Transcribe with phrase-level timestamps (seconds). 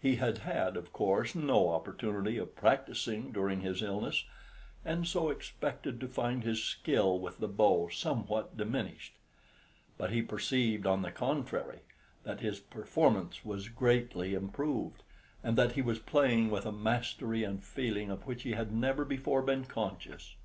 [0.00, 4.24] He had had, of course, no opportunity of practising during his illness,
[4.84, 9.14] and so expected to find his skill with the bow somewhat diminished;
[9.98, 11.80] but he perceived, on the contrary,
[12.22, 15.02] that his performance was greatly improved,
[15.42, 19.04] and that he was playing with a mastery and feeling of which he had never
[19.04, 20.36] before been conscious.